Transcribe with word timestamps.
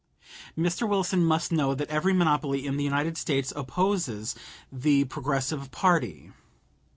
Mr. 0.57 0.89
Wilson 0.89 1.23
must 1.23 1.51
know 1.51 1.75
that 1.75 1.91
every 1.91 2.11
monopoly 2.11 2.65
in 2.65 2.75
the 2.75 2.83
United 2.83 3.19
States 3.19 3.53
opposes 3.55 4.33
the 4.71 5.03
Progressive 5.05 5.69
party. 5.69 6.31